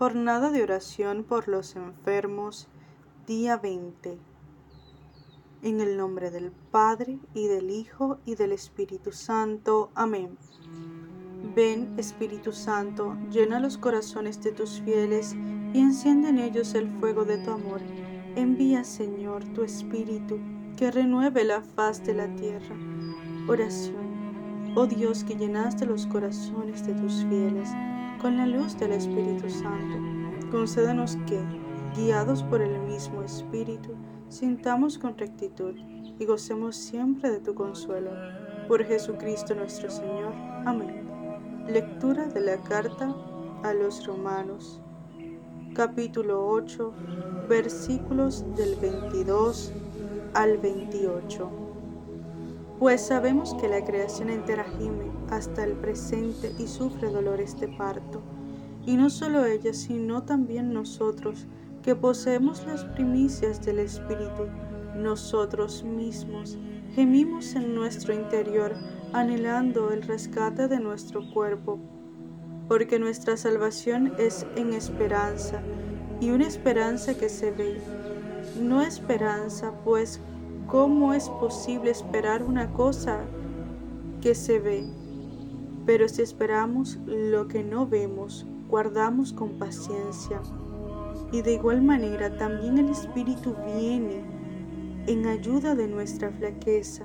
[0.00, 2.68] Jornada de oración por los enfermos,
[3.26, 4.16] día 20.
[5.60, 9.90] En el nombre del Padre, y del Hijo, y del Espíritu Santo.
[9.94, 10.38] Amén.
[11.54, 15.36] Ven, Espíritu Santo, llena los corazones de tus fieles
[15.74, 17.82] y enciende en ellos el fuego de tu amor.
[18.36, 20.38] Envía, Señor, tu Espíritu,
[20.78, 22.74] que renueve la faz de la tierra.
[23.46, 24.72] Oración.
[24.76, 27.68] Oh Dios, que llenaste los corazones de tus fieles
[28.20, 29.96] con la luz del Espíritu Santo,
[30.50, 31.40] concédanos que,
[31.96, 33.94] guiados por el mismo Espíritu,
[34.28, 35.74] sintamos con rectitud
[36.18, 38.10] y gocemos siempre de tu consuelo.
[38.68, 40.34] Por Jesucristo nuestro Señor.
[40.66, 41.08] Amén.
[41.66, 43.14] Lectura de la carta
[43.62, 44.80] a los romanos,
[45.74, 46.92] capítulo 8,
[47.48, 49.72] versículos del 22
[50.34, 51.69] al 28.
[52.80, 58.22] Pues sabemos que la creación entera gime hasta el presente y sufre dolores de parto.
[58.86, 61.46] Y no solo ella, sino también nosotros,
[61.82, 64.46] que poseemos las primicias del Espíritu,
[64.96, 66.56] nosotros mismos,
[66.94, 68.74] gemimos en nuestro interior,
[69.12, 71.78] anhelando el rescate de nuestro cuerpo,
[72.66, 75.60] porque nuestra salvación es en esperanza,
[76.18, 77.78] y una esperanza que se ve.
[78.58, 80.18] No esperanza, pues,
[80.70, 83.24] ¿cómo es posible esperar una cosa
[84.20, 84.86] que se ve?
[85.84, 90.40] Pero si esperamos lo que no vemos, guardamos con paciencia.
[91.32, 94.22] Y de igual manera también el Espíritu viene
[95.08, 97.04] en ayuda de nuestra flaqueza,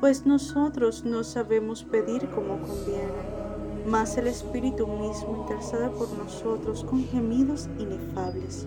[0.00, 7.04] pues nosotros no sabemos pedir como conviene, mas el Espíritu mismo intercede por nosotros con
[7.04, 8.66] gemidos inefables.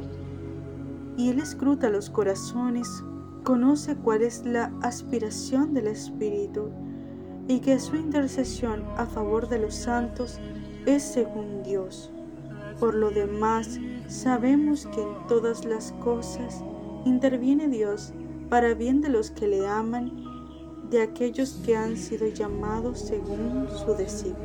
[1.15, 3.03] Y Él escruta los corazones,
[3.47, 6.69] conoce cuál es la aspiración del Espíritu
[7.47, 10.37] y que su intercesión a favor de los santos
[10.85, 12.11] es según Dios.
[12.77, 16.61] Por lo demás, sabemos que en todas las cosas
[17.05, 18.11] interviene Dios
[18.49, 20.11] para bien de los que le aman,
[20.89, 24.35] de aquellos que han sido llamados según su designio.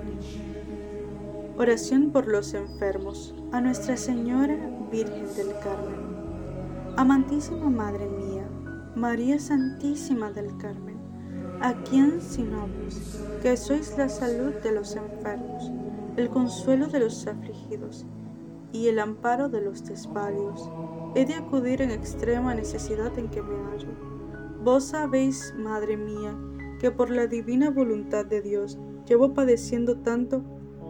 [1.58, 4.56] Oración por los enfermos, a Nuestra Señora
[4.92, 6.12] Virgen del Carmen.
[6.96, 8.31] Amantísima Madre mía,
[8.94, 10.98] María Santísima del Carmen
[11.62, 15.72] ¿A quién sino vos, que sois la salud de los enfermos,
[16.16, 18.04] el consuelo de los afligidos
[18.70, 20.69] y el amparo de los desvalidos?
[21.14, 23.88] He de acudir en extrema necesidad en que me hallo.
[24.62, 26.36] Vos sabéis, Madre mía,
[26.78, 30.42] que por la divina voluntad de Dios llevo padeciendo tanto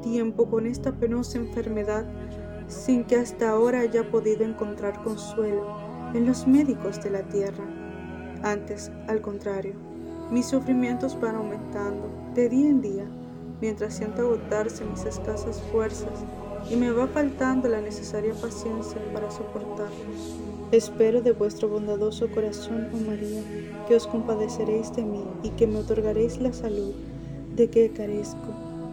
[0.02, 2.04] tiempo con esta penosa enfermedad
[2.66, 5.76] sin que hasta ahora haya podido encontrar consuelo
[6.14, 7.91] en los médicos de la tierra.
[8.42, 9.74] Antes, al contrario,
[10.32, 13.04] mis sufrimientos van aumentando de día en día,
[13.60, 16.24] mientras siento agotarse mis escasas fuerzas
[16.68, 20.40] y me va faltando la necesaria paciencia para soportarlos.
[20.72, 23.42] Espero de vuestro bondadoso corazón, oh María,
[23.86, 26.94] que os compadeceréis de mí y que me otorgaréis la salud
[27.54, 28.48] de que carezco,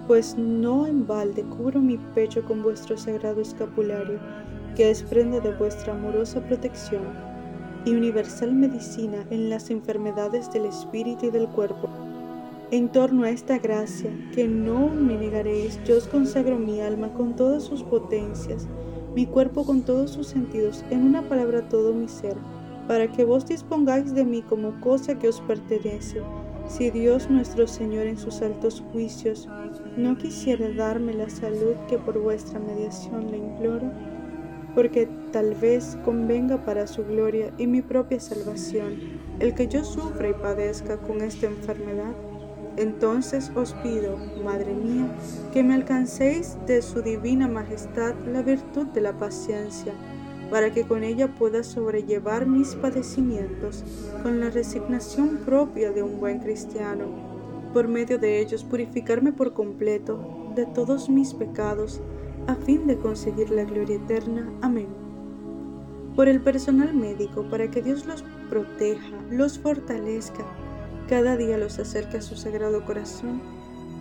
[0.07, 4.19] pues no en balde cubro mi pecho con vuestro sagrado escapulario,
[4.75, 7.28] que es prenda de vuestra amorosa protección
[7.85, 11.89] y universal medicina en las enfermedades del espíritu y del cuerpo.
[12.71, 17.35] En torno a esta gracia, que no me negaréis, yo os consagro mi alma con
[17.35, 18.67] todas sus potencias,
[19.15, 22.35] mi cuerpo con todos sus sentidos, en una palabra todo mi ser,
[22.87, 26.21] para que vos dispongáis de mí como cosa que os pertenece.
[26.67, 29.49] Si Dios nuestro Señor en sus altos juicios
[29.97, 33.91] no quisiera darme la salud que por vuestra mediación le imploro,
[34.79, 40.29] porque tal vez convenga para su gloria y mi propia salvación el que yo sufra
[40.29, 42.13] y padezca con esta enfermedad.
[42.77, 45.13] Entonces os pido, Madre mía,
[45.51, 49.91] que me alcancéis de su divina majestad la virtud de la paciencia,
[50.49, 53.83] para que con ella pueda sobrellevar mis padecimientos
[54.23, 57.07] con la resignación propia de un buen cristiano,
[57.73, 61.99] por medio de ellos purificarme por completo de todos mis pecados,
[62.49, 64.51] a fin de conseguir la gloria eterna.
[64.63, 64.87] Amén.
[66.15, 70.43] Por el personal médico, para que Dios los proteja, los fortalezca,
[71.07, 73.39] cada día los acerque a su sagrado corazón,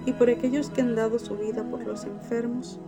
[0.06, 2.80] y por aquellos que han dado su vida por los enfermos.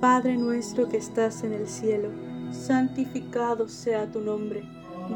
[0.00, 2.10] Padre nuestro que estás en el cielo,
[2.52, 4.62] santificado sea tu nombre,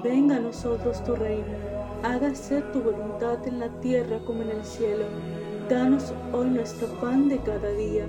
[0.03, 1.55] venga a nosotros tu reino,
[2.03, 5.05] hágase tu voluntad en la tierra como en el cielo.
[5.71, 8.09] Danos hoy nuestro pan de cada día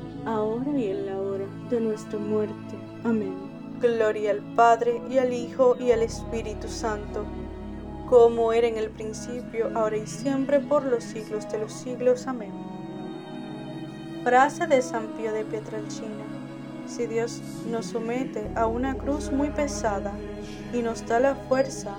[0.25, 2.77] ahora y en la hora de nuestra muerte.
[3.03, 3.35] Amén.
[3.79, 7.25] Gloria al Padre, y al Hijo, y al Espíritu Santo,
[8.09, 12.27] como era en el principio, ahora y siempre, por los siglos de los siglos.
[12.27, 12.51] Amén.
[14.23, 16.31] Frase de San Pío de Pietrelcina
[16.91, 20.11] si Dios nos somete a una cruz muy pesada
[20.73, 21.95] y nos da la fuerza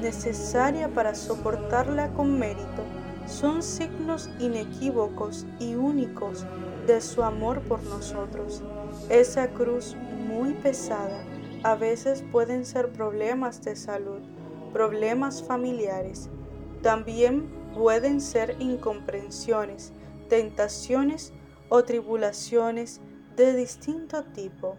[0.00, 2.82] necesaria para soportarla con mérito,
[3.26, 6.46] son signos inequívocos y únicos
[6.90, 8.62] de su amor por nosotros.
[9.08, 9.96] Esa cruz
[10.26, 11.24] muy pesada
[11.62, 14.20] a veces pueden ser problemas de salud,
[14.72, 16.30] problemas familiares,
[16.82, 19.92] también pueden ser incomprensiones,
[20.28, 21.32] tentaciones
[21.68, 23.00] o tribulaciones
[23.36, 24.76] de distinto tipo.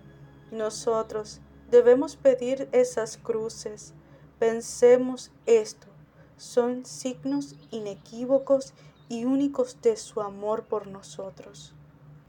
[0.52, 3.94] Nosotros debemos pedir esas cruces.
[4.38, 5.88] Pensemos esto.
[6.36, 8.74] Son signos inequívocos
[9.08, 11.76] y únicos de su amor por nosotros.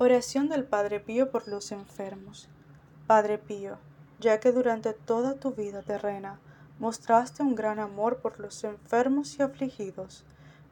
[0.05, 2.49] Oración del Padre Pío por los enfermos.
[3.07, 3.79] Padre Pío,
[4.19, 6.41] ya que durante toda tu vida terrena
[6.81, 10.25] mostraste un gran amor por los enfermos y afligidos,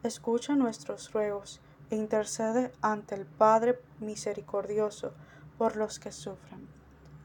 [0.03, 5.13] escucha nuestros ruegos e intercede ante el Padre misericordioso
[5.57, 6.67] por los que sufren.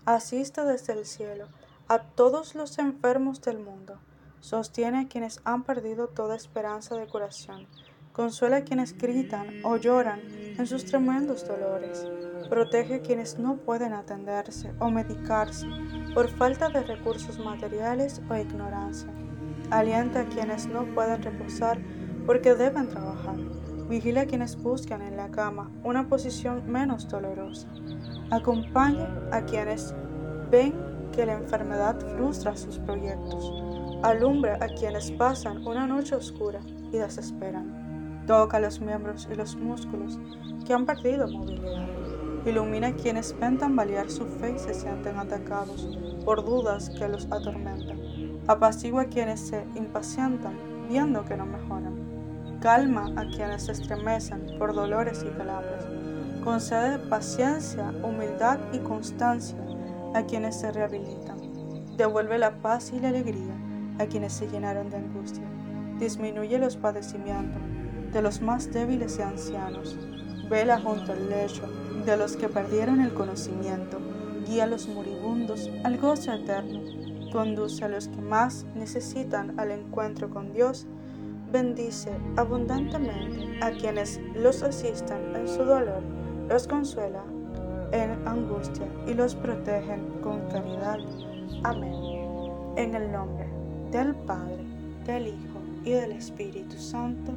[0.04, 1.48] Asiste desde el cielo
[1.88, 3.98] a todos los enfermos del mundo.
[4.38, 7.66] Sostiene a quienes han perdido toda esperanza de curación.
[8.16, 10.22] Consuela a quienes gritan o lloran
[10.56, 12.08] en sus tremendos dolores.
[12.48, 15.66] Protege a quienes no pueden atenderse o medicarse
[16.14, 19.10] por falta de recursos materiales o ignorancia.
[19.70, 21.78] Alienta a quienes no pueden reposar
[22.24, 23.36] porque deben trabajar.
[23.86, 27.68] Vigila a quienes buscan en la cama una posición menos dolorosa.
[28.30, 29.94] Acompaña a quienes
[30.50, 30.72] ven
[31.12, 33.52] que la enfermedad frustra sus proyectos.
[34.02, 36.60] Alumbra a quienes pasan una noche oscura
[36.90, 37.85] y desesperan.
[38.26, 40.18] Toca los miembros y los músculos
[40.66, 41.86] que han perdido movilidad.
[42.44, 47.26] Ilumina a quienes ven tambalear su fe y se sienten atacados por dudas que los
[47.26, 48.00] atormentan.
[48.46, 50.56] Apacigua a quienes se impacientan
[50.88, 52.58] viendo que no mejoran.
[52.60, 55.84] Calma a quienes se estremecen por dolores y calambres
[56.46, 59.58] Concede paciencia, humildad y constancia
[60.14, 61.38] a quienes se rehabilitan.
[61.96, 63.52] Devuelve la paz y la alegría
[63.98, 65.42] a quienes se llenaron de angustia.
[65.98, 67.60] Disminuye los padecimientos
[68.16, 69.94] de los más débiles y ancianos.
[70.48, 71.68] Vela junto al lecho
[72.06, 73.98] de los que perdieron el conocimiento.
[74.46, 76.80] Guía a los moribundos al gozo eterno.
[77.30, 80.86] Conduce a los que más necesitan al encuentro con Dios.
[81.52, 86.02] Bendice abundantemente a quienes los asistan en su dolor
[86.48, 87.22] los consuela
[87.92, 91.00] en angustia y los protegen con caridad.
[91.64, 91.92] Amén.
[92.76, 93.46] En el nombre
[93.90, 94.64] del Padre,
[95.04, 97.34] del Hijo y del Espíritu Santo.